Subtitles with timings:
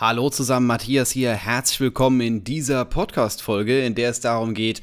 [0.00, 1.34] Hallo zusammen, Matthias hier.
[1.34, 4.80] Herzlich willkommen in dieser Podcast-Folge, in der es darum geht,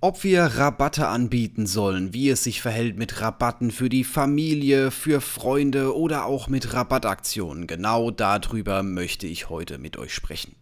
[0.00, 5.20] ob wir Rabatte anbieten sollen, wie es sich verhält mit Rabatten für die Familie, für
[5.20, 7.66] Freunde oder auch mit Rabattaktionen.
[7.66, 10.54] Genau darüber möchte ich heute mit euch sprechen.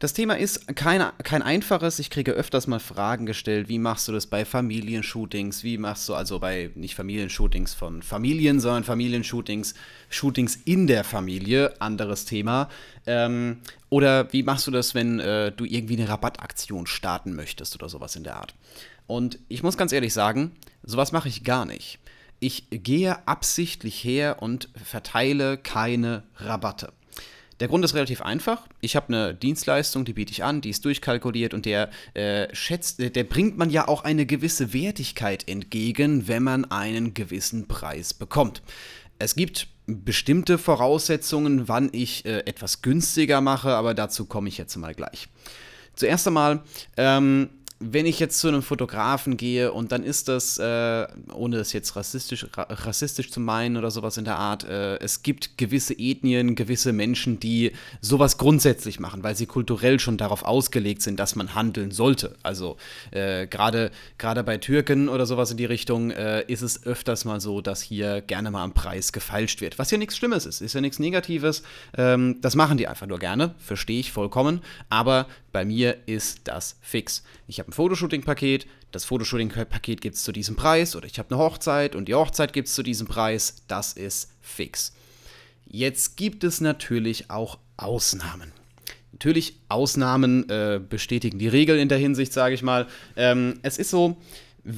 [0.00, 1.98] Das Thema ist kein, kein einfaches.
[1.98, 3.68] Ich kriege öfters mal Fragen gestellt.
[3.68, 5.62] Wie machst du das bei Familienshootings?
[5.62, 9.74] Wie machst du also bei nicht Familienshootings von Familien, sondern Familienshootings,
[10.08, 11.78] Shootings in der Familie?
[11.82, 12.70] Anderes Thema.
[13.06, 13.58] Ähm,
[13.90, 18.16] oder wie machst du das, wenn äh, du irgendwie eine Rabattaktion starten möchtest oder sowas
[18.16, 18.54] in der Art?
[19.06, 21.98] Und ich muss ganz ehrlich sagen, sowas mache ich gar nicht.
[22.38, 26.90] Ich gehe absichtlich her und verteile keine Rabatte.
[27.60, 28.66] Der Grund ist relativ einfach.
[28.80, 33.00] Ich habe eine Dienstleistung, die biete ich an, die ist durchkalkuliert und der äh, schätzt,
[33.00, 38.14] äh, der bringt man ja auch eine gewisse Wertigkeit entgegen, wenn man einen gewissen Preis
[38.14, 38.62] bekommt.
[39.18, 44.74] Es gibt bestimmte Voraussetzungen, wann ich äh, etwas günstiger mache, aber dazu komme ich jetzt
[44.76, 45.28] mal gleich.
[45.94, 46.62] Zuerst einmal
[46.96, 47.50] ähm,
[47.82, 51.96] wenn ich jetzt zu einem Fotografen gehe und dann ist das, äh, ohne das jetzt
[51.96, 56.56] rassistisch, ra rassistisch zu meinen oder sowas in der Art, äh, es gibt gewisse Ethnien,
[56.56, 57.72] gewisse Menschen, die
[58.02, 62.36] sowas grundsätzlich machen, weil sie kulturell schon darauf ausgelegt sind, dass man handeln sollte.
[62.42, 62.76] Also
[63.12, 67.62] äh, gerade bei Türken oder sowas in die Richtung äh, ist es öfters mal so,
[67.62, 69.78] dass hier gerne mal am Preis gefeilscht wird.
[69.78, 71.62] Was ja nichts Schlimmes ist, ist ja nichts Negatives.
[71.96, 74.60] Ähm, das machen die einfach nur gerne, verstehe ich vollkommen.
[74.90, 77.24] Aber bei mir ist das fix.
[77.48, 81.42] Ich habe ein Fotoshooting-Paket, das Fotoshooting-Paket gibt es zu diesem Preis oder ich habe eine
[81.42, 83.62] Hochzeit und die Hochzeit gibt es zu diesem Preis.
[83.68, 84.92] Das ist fix.
[85.66, 88.52] Jetzt gibt es natürlich auch Ausnahmen.
[89.12, 92.88] Natürlich, Ausnahmen äh, bestätigen die Regel in der Hinsicht, sage ich mal.
[93.16, 94.16] Ähm, es ist so,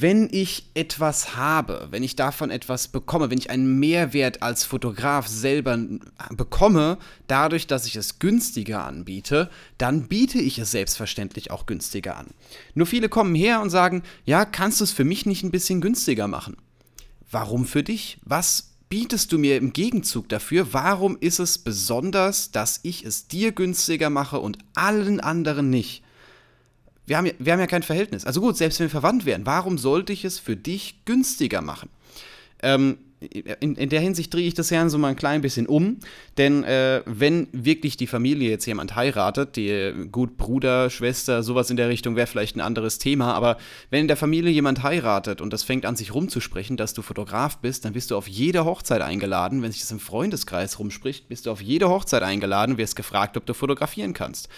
[0.00, 5.26] wenn ich etwas habe, wenn ich davon etwas bekomme, wenn ich einen Mehrwert als Fotograf
[5.26, 5.78] selber
[6.30, 12.28] bekomme, dadurch, dass ich es günstiger anbiete, dann biete ich es selbstverständlich auch günstiger an.
[12.74, 15.82] Nur viele kommen her und sagen, ja, kannst du es für mich nicht ein bisschen
[15.82, 16.56] günstiger machen?
[17.30, 18.18] Warum für dich?
[18.24, 20.72] Was bietest du mir im Gegenzug dafür?
[20.72, 26.02] Warum ist es besonders, dass ich es dir günstiger mache und allen anderen nicht?
[27.12, 28.24] Wir haben, ja, wir haben ja kein Verhältnis.
[28.24, 31.90] Also gut, selbst wenn wir verwandt wären, warum sollte ich es für dich günstiger machen?
[32.62, 35.98] Ähm, in, in, der Hinsicht drehe ich das Herrn so mal ein klein bisschen um,
[36.38, 41.76] denn äh, wenn wirklich die Familie jetzt jemand heiratet, die gut Bruder, Schwester, sowas in
[41.76, 43.58] der Richtung wäre vielleicht ein anderes Thema, aber
[43.90, 47.58] wenn in der Familie jemand heiratet und das fängt an sich rumzusprechen, dass du Fotograf
[47.58, 49.62] bist, dann bist du auf jede Hochzeit eingeladen.
[49.62, 53.44] Wenn sich das im Freundeskreis rumspricht, bist du auf jede Hochzeit eingeladen, wirst gefragt, ob
[53.44, 54.48] du fotografieren kannst.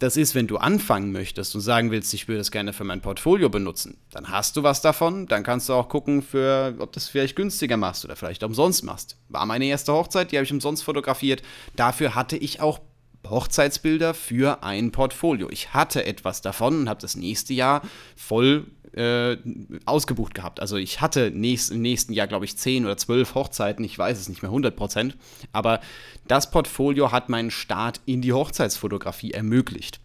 [0.00, 3.02] Das ist, wenn du anfangen möchtest und sagen willst, ich würde das gerne für mein
[3.02, 7.06] Portfolio benutzen, dann hast du was davon, dann kannst du auch gucken, für, ob das
[7.06, 9.18] vielleicht günstiger machst oder vielleicht umsonst machst.
[9.28, 11.42] War meine erste Hochzeit, die habe ich umsonst fotografiert.
[11.76, 12.80] Dafür hatte ich auch
[13.28, 15.50] Hochzeitsbilder für ein Portfolio.
[15.50, 17.82] Ich hatte etwas davon und habe das nächste Jahr
[18.16, 19.36] voll äh,
[19.84, 20.60] ausgebucht gehabt.
[20.60, 24.18] Also ich hatte nächst, im nächsten Jahr, glaube ich, 10 oder 12 Hochzeiten, ich weiß
[24.18, 25.16] es nicht mehr 100 Prozent,
[25.52, 25.80] aber
[26.26, 30.00] das Portfolio hat meinen Start in die Hochzeitsfotografie ermöglicht.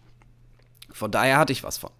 [0.92, 1.90] Von daher hatte ich was von.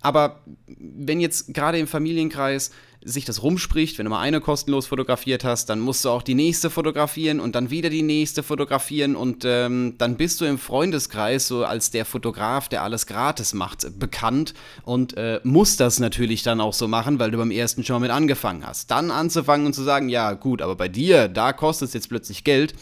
[0.00, 2.70] Aber wenn jetzt gerade im Familienkreis
[3.06, 6.34] sich das rumspricht, wenn du mal eine kostenlos fotografiert hast, dann musst du auch die
[6.34, 11.46] nächste fotografieren und dann wieder die nächste fotografieren und ähm, dann bist du im Freundeskreis
[11.46, 16.60] so als der Fotograf, der alles gratis macht, bekannt und äh, musst das natürlich dann
[16.60, 18.90] auch so machen, weil du beim ersten schon mit angefangen hast.
[18.90, 22.42] Dann anzufangen und zu sagen, ja gut, aber bei dir, da kostet es jetzt plötzlich
[22.42, 22.74] Geld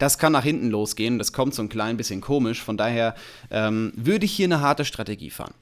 [0.00, 1.18] das kann nach hinten losgehen.
[1.18, 2.62] Das kommt so ein klein bisschen komisch.
[2.62, 3.14] Von daher
[3.50, 5.52] ähm, würde ich hier eine harte Strategie fahren.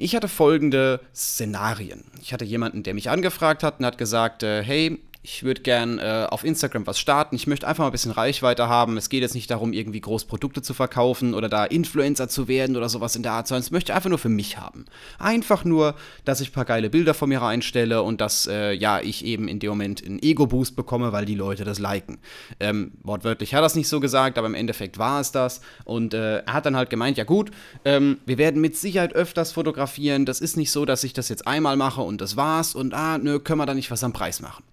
[0.00, 2.04] Ich hatte folgende Szenarien.
[2.22, 5.98] Ich hatte jemanden, der mich angefragt hat und hat gesagt, äh, hey, ich würde gern
[5.98, 7.36] äh, auf Instagram was starten.
[7.36, 8.96] Ich möchte einfach mal ein bisschen Reichweite haben.
[8.96, 12.76] Es geht jetzt nicht darum, irgendwie groß Produkte zu verkaufen oder da Influencer zu werden
[12.76, 14.86] oder sowas in der Art, sondern es möchte einfach nur für mich haben.
[15.18, 19.00] Einfach nur, dass ich ein paar geile Bilder von mir reinstelle und dass, äh, ja,
[19.00, 22.18] ich eben in dem Moment einen Ego-Boost bekomme, weil die Leute das liken.
[22.58, 25.60] Ähm, wortwörtlich hat er das nicht so gesagt, aber im Endeffekt war es das.
[25.84, 27.50] Und äh, er hat dann halt gemeint, ja gut,
[27.84, 30.24] ähm, wir werden mit Sicherheit öfters fotografieren.
[30.24, 33.18] Das ist nicht so, dass ich das jetzt einmal mache und das war's und ah,
[33.18, 34.64] nö, können wir da nicht was am Preis machen.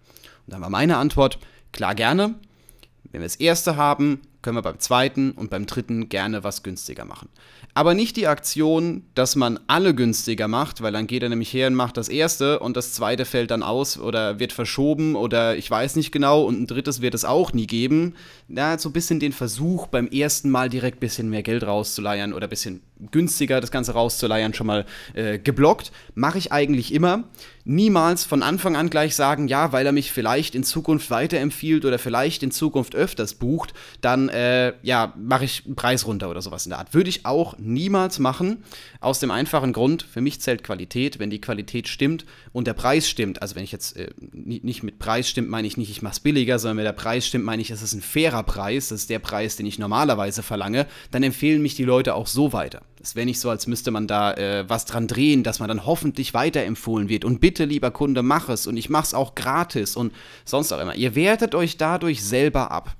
[0.46, 1.40] Und dann war meine Antwort,
[1.72, 2.36] klar gerne.
[3.12, 7.04] Wenn wir das erste haben, können wir beim zweiten und beim dritten gerne was günstiger
[7.04, 7.30] machen.
[7.74, 11.68] Aber nicht die Aktion, dass man alle günstiger macht, weil dann geht er nämlich her
[11.68, 15.70] und macht das erste und das zweite fällt dann aus oder wird verschoben oder ich
[15.70, 18.14] weiß nicht genau und ein drittes wird es auch nie geben.
[18.48, 22.32] Ja, so ein bisschen den Versuch, beim ersten Mal direkt ein bisschen mehr Geld rauszuleiern
[22.32, 22.82] oder ein bisschen
[23.12, 25.92] günstiger das Ganze rauszuleiern, schon mal äh, geblockt.
[26.14, 27.26] Mache ich eigentlich immer.
[27.68, 31.98] Niemals von Anfang an gleich sagen, ja, weil er mich vielleicht in Zukunft weiterempfiehlt oder
[31.98, 36.68] vielleicht in Zukunft öfters bucht, dann äh, ja, mache ich einen Preis runter oder sowas
[36.68, 36.94] in der Art.
[36.94, 38.64] Würde ich auch niemals machen,
[39.00, 41.18] aus dem einfachen Grund, für mich zählt Qualität.
[41.18, 45.00] Wenn die Qualität stimmt und der Preis stimmt, also wenn ich jetzt äh, nicht mit
[45.00, 47.64] Preis stimmt, meine ich nicht, ich mache es billiger, sondern wenn der Preis stimmt, meine
[47.64, 51.24] ich, es ist ein fairer Preis, das ist der Preis, den ich normalerweise verlange, dann
[51.24, 52.84] empfehlen mich die Leute auch so weiter.
[53.06, 55.86] Es wäre nicht so, als müsste man da äh, was dran drehen, dass man dann
[55.86, 57.24] hoffentlich weiterempfohlen wird.
[57.24, 58.66] Und bitte, lieber Kunde, mach es.
[58.66, 60.12] Und ich mache es auch gratis und
[60.44, 60.96] sonst auch immer.
[60.96, 62.96] Ihr wertet euch dadurch selber ab.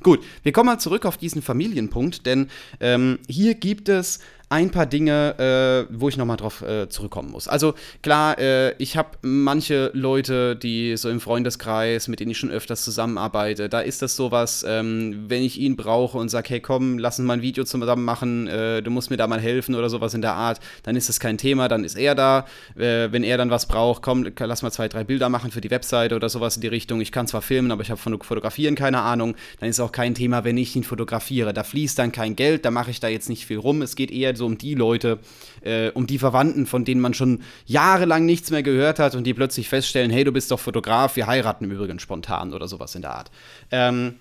[0.00, 4.20] Gut, wir kommen mal zurück auf diesen Familienpunkt, denn ähm, hier gibt es
[4.50, 7.48] ein paar Dinge, äh, wo ich nochmal drauf äh, zurückkommen muss.
[7.48, 12.50] Also klar, äh, ich habe manche Leute, die so im Freundeskreis, mit denen ich schon
[12.50, 16.98] öfters zusammenarbeite, da ist das sowas, ähm, wenn ich ihn brauche und sage, hey komm,
[16.98, 19.90] lass uns mal ein Video zusammen machen, äh, du musst mir da mal helfen oder
[19.90, 22.46] sowas in der Art, dann ist das kein Thema, dann ist er da.
[22.76, 25.70] Äh, wenn er dann was braucht, komm, lass mal zwei, drei Bilder machen für die
[25.70, 27.00] Webseite oder sowas in die Richtung.
[27.00, 29.34] Ich kann zwar filmen, aber ich habe von Fotografieren keine Ahnung.
[29.60, 31.52] Dann ist auch kein Thema, wenn ich ihn fotografiere.
[31.52, 33.82] Da fließt dann kein Geld, da mache ich da jetzt nicht viel rum.
[33.82, 35.18] Es geht eher so um die Leute,
[35.60, 39.34] äh, um die Verwandten, von denen man schon jahrelang nichts mehr gehört hat und die
[39.34, 43.02] plötzlich feststellen, hey, du bist doch Fotograf, wir heiraten im Übrigen spontan oder sowas in
[43.02, 43.30] der Art.
[43.70, 44.14] Ähm,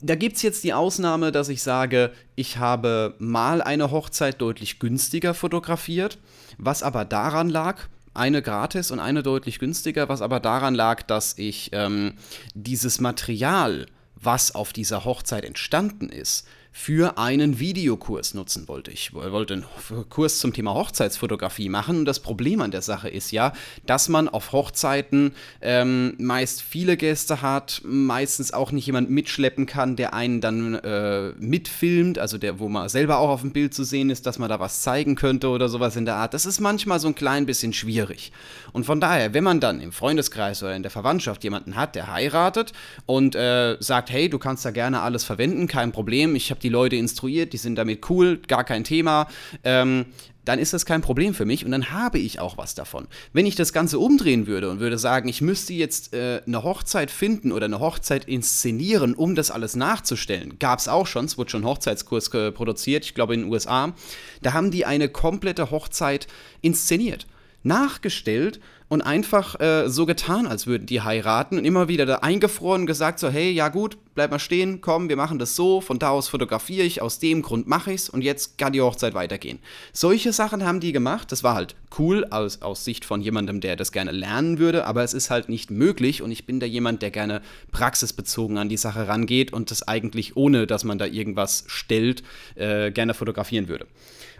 [0.00, 4.78] da gibt es jetzt die Ausnahme, dass ich sage, ich habe mal eine Hochzeit deutlich
[4.78, 6.18] günstiger fotografiert,
[6.56, 11.38] was aber daran lag, eine gratis und eine deutlich günstiger, was aber daran lag, dass
[11.38, 12.14] ich ähm,
[12.54, 18.90] dieses Material, was auf dieser Hochzeit entstanden ist, für einen Videokurs nutzen wollte.
[18.90, 19.64] Ich wollte einen
[20.08, 23.52] Kurs zum Thema Hochzeitsfotografie machen und das Problem an der Sache ist ja,
[23.86, 29.96] dass man auf Hochzeiten ähm, meist viele Gäste hat, meistens auch nicht jemand mitschleppen kann,
[29.96, 33.84] der einen dann äh, mitfilmt, also der, wo man selber auch auf dem Bild zu
[33.84, 36.32] sehen ist, dass man da was zeigen könnte oder sowas in der Art.
[36.32, 38.32] Das ist manchmal so ein klein bisschen schwierig.
[38.72, 42.12] Und von daher, wenn man dann im Freundeskreis oder in der Verwandtschaft jemanden hat, der
[42.12, 42.72] heiratet
[43.06, 46.68] und äh, sagt, hey, du kannst da gerne alles verwenden, kein Problem, ich habe die
[46.68, 49.28] Leute instruiert, die sind damit cool, gar kein Thema,
[49.64, 50.06] ähm,
[50.44, 53.06] dann ist das kein Problem für mich und dann habe ich auch was davon.
[53.34, 57.10] Wenn ich das Ganze umdrehen würde und würde sagen, ich müsste jetzt äh, eine Hochzeit
[57.10, 61.50] finden oder eine Hochzeit inszenieren, um das alles nachzustellen, gab es auch schon, es wurde
[61.50, 63.92] schon Hochzeitskurs produziert, ich glaube in den USA,
[64.40, 66.28] da haben die eine komplette Hochzeit
[66.62, 67.26] inszeniert
[67.62, 72.86] nachgestellt und einfach äh, so getan, als würden die heiraten und immer wieder da eingefroren
[72.86, 76.10] gesagt so, hey, ja gut, bleib mal stehen, komm, wir machen das so, von da
[76.10, 79.58] aus fotografiere ich, aus dem Grund mache ich's und jetzt kann die Hochzeit weitergehen.
[79.92, 83.76] Solche Sachen haben die gemacht, das war halt cool aus, aus Sicht von jemandem, der
[83.76, 87.02] das gerne lernen würde, aber es ist halt nicht möglich und ich bin da jemand,
[87.02, 87.42] der gerne
[87.72, 92.22] praxisbezogen an die Sache rangeht und das eigentlich ohne, dass man da irgendwas stellt,
[92.54, 93.86] äh, gerne fotografieren würde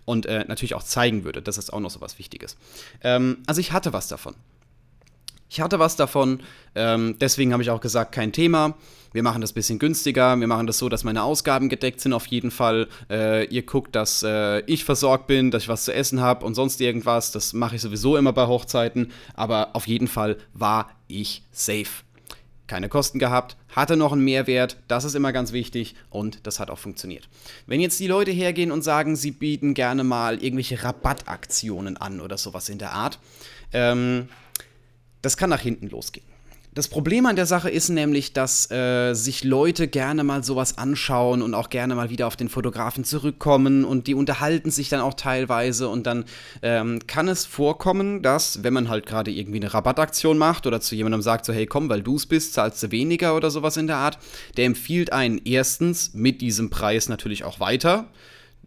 [0.08, 1.42] und äh, natürlich auch zeigen würde.
[1.42, 2.56] Das ist auch noch so was Wichtiges.
[3.02, 4.34] Ähm, also ich hatte was davon.
[5.50, 6.40] Ich hatte was davon,
[6.74, 8.74] ähm, deswegen habe ich auch gesagt, kein Thema.
[9.12, 10.38] Wir machen das ein bisschen günstiger.
[10.38, 12.88] Wir machen das so, dass meine Ausgaben gedeckt sind auf jeden Fall.
[13.10, 16.54] Äh, ihr guckt, dass äh, ich versorgt bin, dass ich was zu essen habe und
[16.54, 17.32] sonst irgendwas.
[17.32, 19.10] Das mache ich sowieso immer bei Hochzeiten.
[19.34, 22.04] Aber auf jeden Fall war ich safe
[22.68, 26.70] keine Kosten gehabt, hatte noch einen Mehrwert, das ist immer ganz wichtig und das hat
[26.70, 27.28] auch funktioniert.
[27.66, 32.38] Wenn jetzt die Leute hergehen und sagen, sie bieten gerne mal irgendwelche Rabattaktionen an oder
[32.38, 33.18] sowas in der Art,
[33.72, 34.28] ähm,
[35.22, 36.26] das kann nach hinten losgehen.
[36.74, 41.42] Das Problem an der Sache ist nämlich, dass äh, sich Leute gerne mal sowas anschauen
[41.42, 45.14] und auch gerne mal wieder auf den Fotografen zurückkommen und die unterhalten sich dann auch
[45.14, 46.24] teilweise und dann
[46.62, 50.94] ähm, kann es vorkommen, dass, wenn man halt gerade irgendwie eine Rabattaktion macht oder zu
[50.94, 53.86] jemandem sagt, so hey komm, weil du es bist, zahlst du weniger oder sowas in
[53.86, 54.18] der Art,
[54.56, 58.06] der empfiehlt einen erstens mit diesem Preis natürlich auch weiter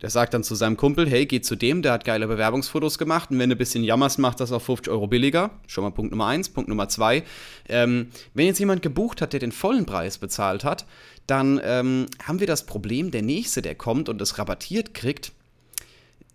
[0.01, 3.31] der sagt dann zu seinem Kumpel, hey, geh zu dem, der hat geile Bewerbungsfotos gemacht
[3.31, 5.51] und wenn du ein bisschen jammerst, macht das auf 50 Euro billiger.
[5.67, 6.49] Schon mal Punkt Nummer eins.
[6.49, 7.23] Punkt Nummer zwei,
[7.69, 10.85] ähm, wenn jetzt jemand gebucht hat, der den vollen Preis bezahlt hat,
[11.27, 15.31] dann ähm, haben wir das Problem, der Nächste, der kommt und das rabattiert kriegt,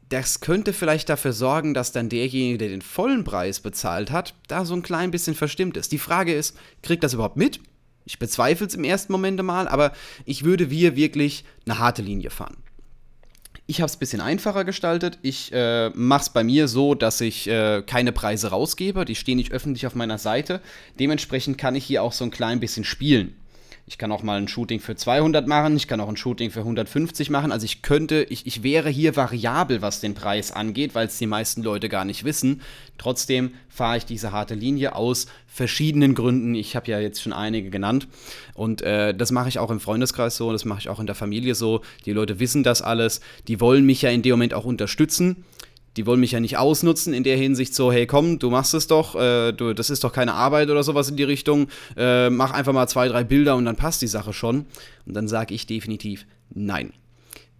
[0.09, 4.65] das könnte vielleicht dafür sorgen, dass dann derjenige, der den vollen Preis bezahlt hat, da
[4.65, 5.91] so ein klein bisschen verstimmt ist.
[5.91, 7.61] Die Frage ist, kriegt das überhaupt mit?
[8.05, 9.93] Ich bezweifle es im ersten Moment mal, aber
[10.25, 12.57] ich würde wir wirklich eine harte Linie fahren.
[13.69, 15.19] Ich habe es ein bisschen einfacher gestaltet.
[15.23, 19.05] Ich äh, mache es bei mir so, dass ich äh, keine Preise rausgebe.
[19.05, 20.61] Die stehen nicht öffentlich auf meiner Seite.
[21.01, 23.35] Dementsprechend kann ich hier auch so ein klein bisschen spielen.
[23.89, 26.59] Ich kann auch mal ein Shooting für 200 machen, ich kann auch ein Shooting für
[26.61, 27.53] 150 machen.
[27.53, 31.29] Also ich könnte, ich, ich wäre hier variabel, was den Preis angeht, weil es die
[31.29, 32.63] meisten Leute gar nicht wissen.
[32.99, 36.57] Trotzdem fahre ich diese harte Linie aus verschiedenen Gründen.
[36.57, 38.09] Ich habe ja jetzt schon einige genannt.
[38.55, 41.15] Und äh, das mache ich auch im Freundeskreis so, das mache ich auch in der
[41.15, 41.83] Familie so.
[42.07, 43.21] Die Leute wissen das alles.
[43.47, 45.45] Die wollen mich ja in dem Moment auch unterstützen
[45.97, 48.87] die wollen mich ja nicht ausnutzen in der Hinsicht so, hey komm, du machst es
[48.87, 52.51] doch, äh, du, das ist doch keine Arbeit oder sowas in die Richtung, äh, mach
[52.53, 54.67] einfach mal zwei, drei Bilder und dann passt die Sache schon.
[55.07, 56.93] Und dann sage ich definitiv nein.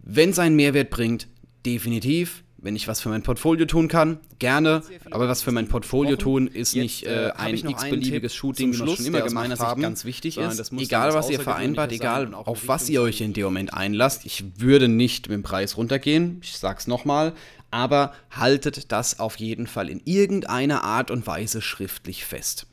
[0.03, 1.27] Wenn es einen Mehrwert bringt,
[1.65, 2.43] definitiv.
[2.59, 4.81] Wenn ich was für mein Portfolio tun kann, gerne.
[5.11, 9.05] Aber was für mein Portfolio tun ist nicht äh, ein x-beliebiges Shooting, wie wir schon
[9.05, 9.81] immer gemacht haben.
[9.81, 10.71] ganz wichtig ist.
[10.71, 14.25] Egal, was ihr vereinbart, egal, auf was ihr euch in dem Moment einlasst.
[14.25, 16.39] Ich würde nicht mit dem Preis runtergehen.
[16.41, 17.33] Ich sag's nochmal
[17.71, 22.67] aber haltet das auf jeden Fall in irgendeiner Art und Weise schriftlich fest.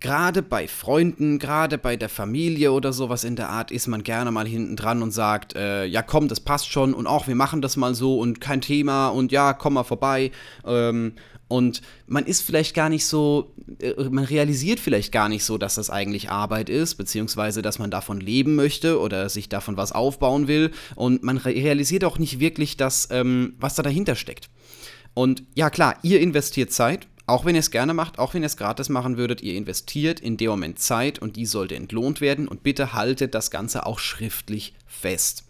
[0.00, 4.30] Gerade bei Freunden, gerade bei der Familie oder sowas in der Art ist man gerne
[4.30, 7.62] mal hinten dran und sagt, äh, ja komm, das passt schon und auch wir machen
[7.62, 10.30] das mal so und kein Thema und ja, komm mal vorbei.
[10.64, 11.14] Ähm,
[11.48, 15.76] und man ist vielleicht gar nicht so, äh, man realisiert vielleicht gar nicht so, dass
[15.76, 20.46] das eigentlich Arbeit ist, beziehungsweise dass man davon leben möchte oder sich davon was aufbauen
[20.46, 20.70] will.
[20.94, 24.50] Und man realisiert auch nicht wirklich das, ähm, was da dahinter steckt.
[25.14, 28.46] Und ja klar, ihr investiert Zeit, auch wenn ihr es gerne macht, auch wenn ihr
[28.46, 32.46] es gratis machen würdet, ihr investiert in dem Moment Zeit und die sollte entlohnt werden.
[32.46, 35.47] Und bitte haltet das Ganze auch schriftlich fest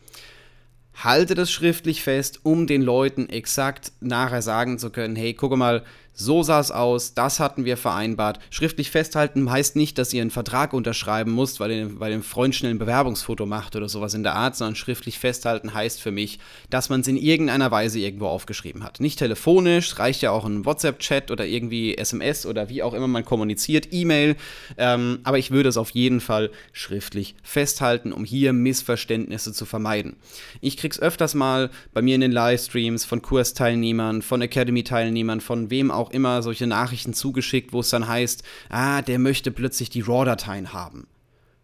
[1.05, 5.85] halte das schriftlich fest, um den Leuten exakt nachher sagen zu können, hey, guck mal,
[6.19, 8.41] so sah es aus, das hatten wir vereinbart.
[8.51, 12.57] Schriftlich festhalten heißt nicht, dass ihr einen Vertrag unterschreiben müsst, weil ihr bei dem Freund
[12.57, 16.41] schnell ein Bewerbungsfoto macht oder sowas in der Art, sondern schriftlich festhalten heißt für mich,
[16.71, 18.99] dass man es in irgendeiner Weise irgendwo aufgeschrieben hat.
[18.99, 23.25] Nicht telefonisch, reicht ja auch ein WhatsApp-Chat oder irgendwie SMS oder wie auch immer man
[23.25, 24.35] kommuniziert, E-Mail,
[24.77, 30.17] ähm, aber ich würde es auf jeden Fall schriftlich festhalten, um hier Missverständnisse zu vermeiden.
[30.61, 35.93] Ich krieg's öfters mal bei mir in den Livestreams von Kursteilnehmern, von Academy-Teilnehmern, von wem
[35.93, 40.01] auch auch immer solche Nachrichten zugeschickt, wo es dann heißt, ah, der möchte plötzlich die
[40.01, 41.07] RAW-Dateien haben.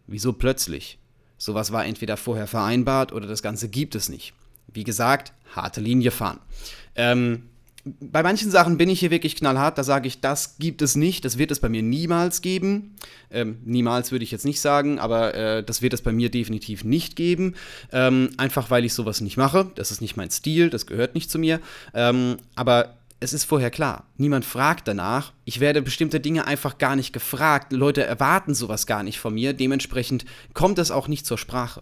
[0.07, 0.99] Wieso plötzlich?
[1.37, 4.33] Sowas war entweder vorher vereinbart oder das Ganze gibt es nicht.
[4.67, 6.39] Wie gesagt, harte Linie fahren.
[6.95, 7.43] Ähm,
[7.99, 11.23] bei manchen Sachen bin ich hier wirklich knallhart, da sage ich, das gibt es nicht,
[11.23, 12.95] das wird es bei mir niemals geben.
[13.29, 16.83] Ähm, niemals würde ich jetzt nicht sagen, aber äh, das wird es bei mir definitiv
[16.83, 17.53] nicht geben.
[17.91, 19.71] Ähm, einfach weil ich sowas nicht mache.
[19.75, 21.59] Das ist nicht mein Stil, das gehört nicht zu mir.
[21.93, 24.05] Ähm, aber es ist vorher klar.
[24.17, 25.33] Niemand fragt danach.
[25.45, 27.71] Ich werde bestimmte Dinge einfach gar nicht gefragt.
[27.71, 29.53] Leute erwarten sowas gar nicht von mir.
[29.53, 31.81] Dementsprechend kommt es auch nicht zur Sprache.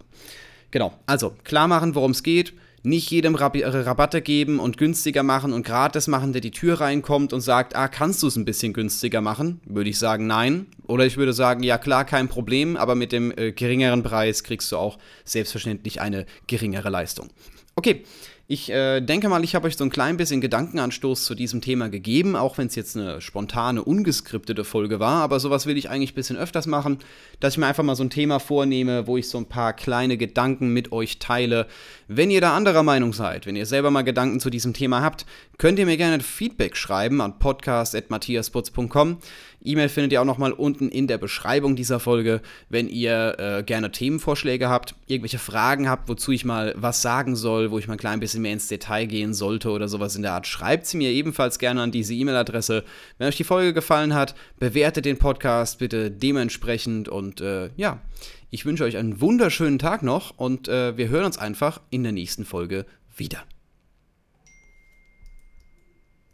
[0.70, 2.54] Genau, also klar machen, worum es geht.
[2.82, 6.80] Nicht jedem Rab äh, Rabatte geben und günstiger machen und gratis machen, der die Tür
[6.80, 9.60] reinkommt und sagt, ah, kannst du es ein bisschen günstiger machen?
[9.64, 10.66] Würde ich sagen, nein.
[10.86, 14.70] Oder ich würde sagen, ja klar, kein Problem, aber mit dem äh, geringeren Preis kriegst
[14.72, 17.30] du auch selbstverständlich eine geringere Leistung.
[17.76, 18.04] Okay,
[18.46, 21.88] ich äh, denke mal, ich habe euch so ein klein bisschen Gedankenanstoß zu diesem Thema
[21.88, 25.22] gegeben, auch wenn es jetzt eine spontane, ungeskriptete Folge war.
[25.22, 26.98] Aber sowas will ich eigentlich ein bisschen öfters machen,
[27.40, 30.18] dass ich mir einfach mal so ein Thema vornehme, wo ich so ein paar kleine
[30.18, 31.66] Gedanken mit euch teile.
[32.06, 35.24] Wenn ihr da anderer Meinung seid, wenn ihr selber mal Gedanken zu diesem Thema habt,
[35.56, 39.20] könnt ihr mir gerne Feedback schreiben an podcast.matthiasputz.com.
[39.64, 43.90] E-Mail findet ihr auch nochmal unten in der Beschreibung dieser Folge, wenn ihr äh, gerne
[43.90, 47.98] Themenvorschläge habt, irgendwelche Fragen habt, wozu ich mal was sagen soll, wo ich mal ein
[47.98, 50.46] klein bisschen mehr ins Detail gehen sollte oder sowas in der Art.
[50.46, 52.84] Schreibt sie mir ebenfalls gerne an diese E-Mail-Adresse.
[53.16, 58.02] Wenn euch die Folge gefallen hat, bewertet den Podcast bitte dementsprechend und äh, ja,
[58.50, 62.12] ich wünsche euch einen wunderschönen Tag noch und äh, wir hören uns einfach in der
[62.12, 62.84] nächsten Folge
[63.16, 63.42] wieder.